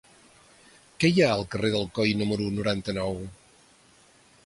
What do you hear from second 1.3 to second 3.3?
al carrer d'Alcoi número noranta-nou?